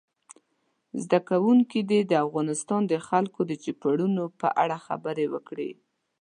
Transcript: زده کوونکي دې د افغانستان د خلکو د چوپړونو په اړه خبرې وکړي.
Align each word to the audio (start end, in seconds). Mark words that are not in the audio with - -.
زده 1.03 1.19
کوونکي 1.29 1.79
دې 1.89 1.99
د 2.05 2.13
افغانستان 2.25 2.81
د 2.87 2.93
خلکو 3.07 3.39
د 3.45 3.51
چوپړونو 3.63 4.23
په 4.39 4.47
اړه 4.63 4.77
خبرې 4.87 5.25
وکړي. 5.33 5.71